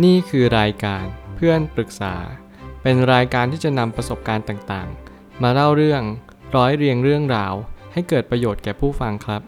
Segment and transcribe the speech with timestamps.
[0.00, 1.04] นี่คือรายการ
[1.36, 2.14] เพื่อนปรึกษา
[2.82, 6.02] เป็นรายการที่จะนำประสบการณ์ต่างๆ มาเล่าเรื่อง
[6.56, 7.54] ร้อยเรียงเรื่องราว
[7.92, 9.42] ให้เกิดประโยชน์แก่ผู้ฟังครับ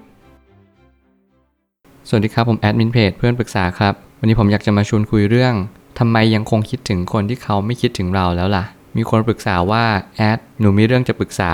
[2.08, 5.54] สวัสดีครับผมแอดมินเพจเพื่อนปรึกษาครับ วันนี้ผมอยากจะมาชวนคุยเรื่อง
[5.98, 8.64] ทำไมยังคงคิดถึงคนที่เขาไม่คิดถึงเราแล้วล่ะ
[8.96, 9.84] มีคนปรึกษาว่า
[10.16, 11.52] แอดหนูมีเรื่องจะปรึกษา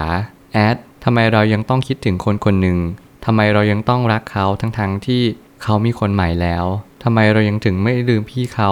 [0.53, 2.79] แอดทำไมเรายังต้องคิดถึงคนคนหนึ่ง
[3.25, 5.23] ทำไมเรายังต้องรักเขาทั้งๆที่
[5.63, 6.67] เขามีคนใหม่แล้ว
[7.03, 8.71] ทำไมเรายังถึงไม่ลืมพี่เขา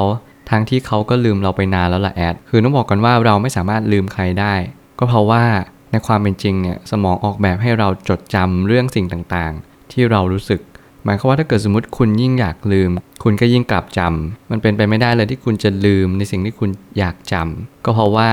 [0.50, 4.54] ทั้งที่เขาก็ลืมเราไปนานแล้วล่ะแอด คือต้องบอกกันว่าเราไม่สามารถลืมใครได้
[4.98, 5.44] ก็เพราะว่า
[5.90, 10.60] ในความเป็นจริงเนี่ยสมองออกแบบให้เราจดจำเรื่องสิ่งต่างๆ ที่เรารู้สึก
[11.04, 12.90] หมายความว่าถ้าเกิดสมมติคุณยิ่งอยากลืม
[13.22, 18.30] คุณก็ยิ่งกลับจำมันเป็นไปไม่ได้เลยที่คุณจะลืมในสิ่งที่คุณอยากจำก็เพราะว่า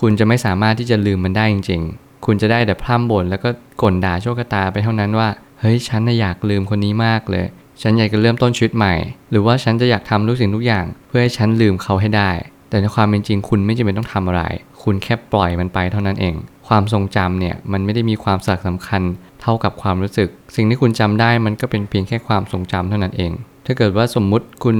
[0.00, 3.48] คุณจะไม่สามารถที่จะลืมมันได้จริง ๆ คุณจะได้แต่พร่ำบ่นแล้วก็
[3.82, 5.28] ก่นด่าโชคตาไปเท่านั้นว่า
[5.60, 7.46] เฮ้ยฉันน่ะอยากลืมคนนี้มากเลย
[7.82, 8.94] ฉันอยากจะเริ่มต้นชีวิตใหม่
[9.30, 12.30] หรือว่าฉันจะอยากทำทุกสิ่งทุกอย่าง เพื่อให้ฉันลืมเขาให้ได้
[12.70, 14.42] แต่ในความเป็นจริงคุณไม่จำเป็นต้องทำอะไร
[14.82, 16.34] คุณแค่ปล่อยมันไปเท่านั้นเอง
[16.68, 19.02] ความทรงจำเนี่ยมันไม่ได้มีความสำคัญ
[19.42, 23.32] เท่ากับความรู้สึก สิ่งที่คุณจำได้มันก็เป็นเพียงแค่ความทรงจำเท่านั้นเอง
[23.66, 24.76] ถ้าเกิดว่าสมมุติคุณ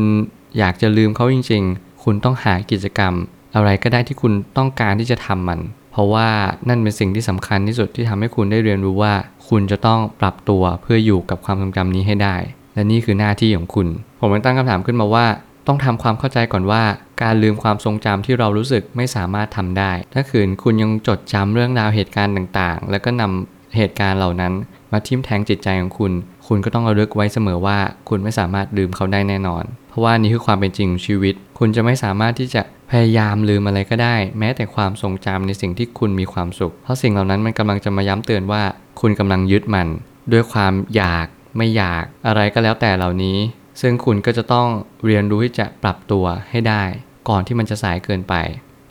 [0.58, 3.14] อยากจะลืมเขาจริง ๆ คุณต้องหากิจกรรม
[3.54, 5.60] อะไรก็ได้ที่คุณต้องการที่จะทำมัน
[5.92, 6.28] เพราะว่า
[6.68, 9.14] นั่นเป็นสิ่งที่สำคัญที่สุดที่ทำให้คุณได้เรียนรู้ว่า
[9.48, 12.36] คุณจะต้องปรับตัวเพื่ออยู่กับความทรงจำนี้ให้ได้
[12.78, 13.88] และนี่คือหน้าที่ของคุณ
[14.20, 15.26] ผมเลยตั้งคำถามขึ้นมาว่า
[15.66, 16.82] ต้องทำความเข้าใจก่อนว่า
[17.22, 24.52] การลืมความทรงจำที่เรารู้สึกไม่สามารถทำได้ ถ้าขืนคุณยังจดจำเรื่องราวเหตุการณ์ต่างๆ แล้วก็นำเหตุการณ์เหล่านั้น
[24.92, 26.12] มาทิ่มแทงจิตใจของคุณ
[26.46, 38.62] คุณก็ต้องระลึกไว้เสมอว่า คุณไม่สามารถลืมเขาได้แน่นอน เพราะว่านี่คือความเป็นจริงของชีวิต คุณจะไม่สามารถที่จะพยายามลืมอะไรก็ได้ แม้แต่ความทรงจำในสิ่งที่คุณมีความสุข เพราะสิ่งเหล่านั้นมันกำลังจะมาย้ำเตือนว่า
[39.00, 39.88] คุณกำลังยึดมัน
[40.32, 41.26] ด้วยความอยาก
[41.58, 43.38] ไม่อยากอะไรก็แล้วแต่เหล่านี้
[43.80, 44.68] ซึ่งคุณก็จะต้อง
[45.06, 46.82] เรียนรู้ที่จะปรับตัวให้ได้
[47.28, 48.34] ก่อนที่มันจะสายเกินไป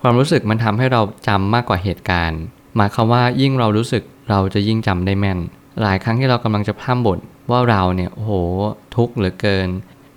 [0.02, 2.42] ความรู้สึกมันทำให้เราจำมากกว่าเหตุการณ์
[2.76, 5.40] หมายความว่ายิ่งเรารู้สึกเราจะยิ่งจำได้แม่น
[5.82, 7.20] หลายครั้งที่เรากำลังจะพร่ำบ่น
[7.52, 8.32] ว่าเราเนี่ยโอ้โห
[8.96, 9.70] ทุกข์เหลือเกิน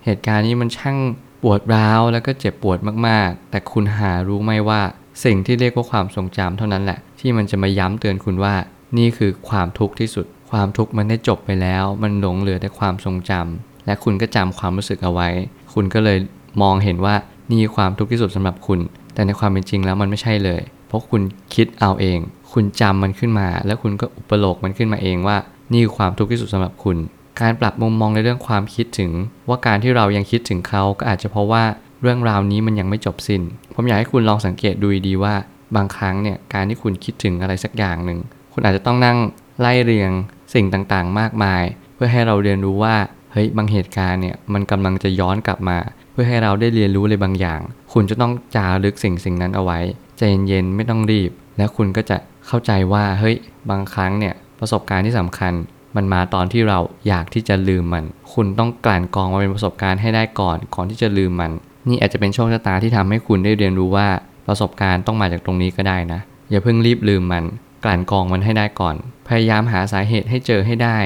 [0.05, 0.97] เหตุการณ์นี้มันช่าง
[1.43, 4.81] ปวดร้าวแล้วก็เจ็บปวดมากๆ แต่คุณหารู้ไหมว่า
[5.23, 8.55] สิ่งที่เรียกว่าความทรงจำเท่านั้นแหละ ที่มันจะมาย้ำเตือนคุณว่า
[8.97, 15.29] นี่คือความทุกข์ที่สุด ความทุกข์มันได้จบไปแล้ว มันหลงเหลือแต่ความทรงจำและคุณก็จำความรู้สึกเอาไว้
[15.73, 16.17] คุณก็เลย
[16.61, 17.15] มองเห็นว่า
[17.51, 18.79] นี่ความทุกข์ที่สุดสำหรับคุณ
[19.13, 21.21] แต่ในความเป็นจริงแล้วมันไม่ใช่เลย เพราะคุณ
[21.55, 22.19] คิดเอาเอง
[22.53, 25.37] คุณจำมันขึ้นมา แล้วคุณก็อุปโลกมันขึ้นมาเองว่า
[25.71, 26.97] นี่คือความทุกข์ที่สุดสำหรับคุณ
[27.41, 29.11] การปรับมุมมองในเรื่องความคิดถึง
[29.49, 31.63] ว่าการที่เรายังคิดถึงเขาก็อาจจะเพราะว่า
[32.01, 33.41] เรื่องราวนี้มันยังไม่จบสิน้น
[33.75, 35.33] ผมอยากให้คุณลองสังเกตดูดีว่า
[35.75, 38.19] บางครั้งเนี่ยการที่คุณคิดถึงอะไรสักอย่างหนึ่ง
[38.53, 39.17] คุณอาจจะต้องนั่ง
[39.59, 40.11] ไล่เรียง
[40.53, 41.63] สิ่งต่างๆ มากมาย
[41.95, 42.95] เพื่อให้เราเรียนรู้ว่า
[43.33, 45.77] เฮ้ยบางเหตุการณ์เนี่ยมันกำลังจะย้อนกลับมา
[46.11, 47.59] เพื่อให้เราได้เรียนรู้อะไรบางอย่าง
[47.93, 49.79] คุณจะต้องจารึกสิ่งสิ่งนั้นเอาไว้
[50.17, 52.17] ใจเย็นๆไม่ต้องรีบ แล้วคุณก็จะ
[52.47, 53.35] เข้าใจว่าเฮ้ย
[53.69, 55.53] บางครั้งเนี่ยประสบการณ์ที่สำคัญ
[55.95, 61.51] มันมาตอนที่เราอยากที่จะลืมมัน คุณต้องกลั่นกรองมาเป็นประสบการณ์ให้ได้ก่อน ก่อนที่จะลืมมัน
[61.87, 64.07] นี่อาจจะเป็นโชคชะตาที่ทำให้คุณได้เรียนรู้ว่า
[64.47, 66.19] ประสบการณ์ต้องมาจากตรงนี้ก็ได้นะ
[66.49, 67.43] อย่าเพิ่งรีบลืมมัน
[67.83, 68.95] กลั่นกรองมันให้ได้ก่อน
[69.27, 70.97] พยายามหาสาเหตุให้เจอให้ได้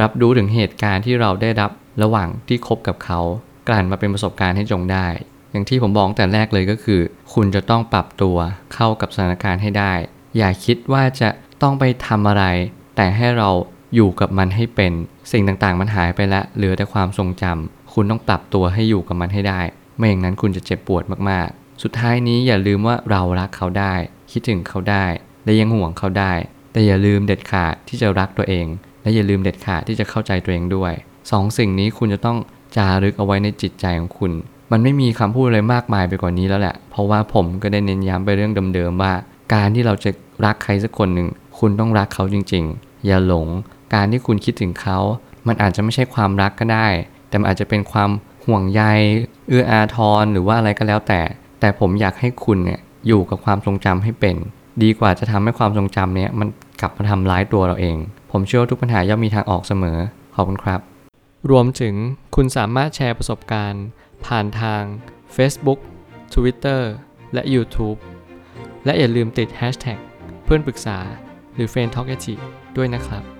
[0.00, 1.70] รับรู้ถึงเหตุการณ์ที่เราได้รับ
[2.02, 3.20] ระหว่างที่คบกับเขา
[3.68, 5.06] กลั่นมาเป็นประสบการณ์ให้จงได้
[5.50, 7.00] อย่างที่ผมบอกแต่แรกเลยก็คือ
[7.34, 8.36] คุณจะต้องปรับตัว
[8.74, 9.92] เข้ากับสถานการณ์ให้ได้
[10.36, 11.28] อย่าคิดว่าจะ
[11.62, 12.44] ต้องไปทำอะไร
[12.96, 13.50] แต่ให้เรา
[13.94, 14.92] อยู่กับมันให้เป็น
[15.32, 19.60] สิ่งต่างๆ มันหายไปแล้วเหลือแต่ความทรงจำคุณต้องปรับตัวให้อยู่กับมันให้ได้
[19.96, 23.94] ไม่อย่างนั้นคุณจะเจ็บปวดมากๆ สุดท้ายนี้อย่าลืมว่าเรารักเขาได้
[24.32, 25.04] คิดถึงเขาได้
[25.44, 26.32] และยังห่วงเขาได้
[26.72, 28.66] แต่อย่าลืมเด็ดขาดที่จะรักตัวเอง
[29.02, 30.92] และอย่าลืมเด็ดขาดที่จะเข้าใจตัวเองด้วย
[31.30, 32.38] สองสิ่งนี้คุณจะต้อง
[32.76, 34.32] จารึกเอาไว้ในจิตใจของคุณ
[34.72, 39.12] มันไม่มีคำพูดอะไรมากมายไปกว่านี้แล้วแหละ เพราะว่าผมก็ได้เน้นย้ำไปเรื่องเดิมๆว่า
[39.54, 40.10] การที่เราจะ
[40.44, 41.28] รักใครสักคนหนึ่ง
[41.58, 43.48] คุณต้องรักเขาจริง ๆ อย่าหลง
[43.94, 44.98] การที่คุณคิดถึงเขา
[45.46, 46.88] มันอาจจะไม่ใช่ความรักก็ได้
[47.28, 48.10] แต่มันอาจจะเป็นความ
[48.44, 48.82] ห่วงใย
[49.48, 51.20] เอื้ออาทรหรือว่าอะไรก็แล้วแต่
[51.60, 54.36] แต่ผมอยากให้คุณเนี่ยอยู่กับความทรงจำให้เป็น
[54.82, 56.48] ดีกว่าจะทำให้ความทรงจำเนี้ยมัน
[56.80, 57.96] กลับมาทำร้ายตัวเราเอง
[58.30, 59.98] ผมเชื่อว่าทุกปัญหาย่อมมีทางออกเสมอ
[60.34, 60.80] ขอบคุณครับ
[61.50, 61.94] รวมถึง
[62.34, 63.84] คุณสามารถแชร์ประสบการณ์
[64.26, 64.82] ผ่านทาง
[65.36, 65.78] Facebook
[66.34, 66.82] Twitter
[67.34, 67.98] และ YouTube
[68.84, 69.98] และอย่าลืมติด Hashtag
[70.44, 70.98] เพื่อนปรึกษา
[71.54, 72.08] หรือ f r ร e n d t a l k
[72.76, 73.33] ด้วยนะครับ